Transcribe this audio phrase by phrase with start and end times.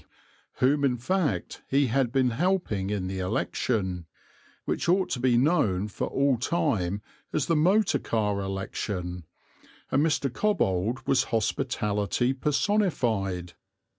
[0.53, 4.07] whom in fact he had been helping in the election,
[4.65, 9.25] which ought to be known for all time as the motor car election,
[9.91, 10.33] and Mr.
[10.33, 13.53] Cobbold was hospitality personified.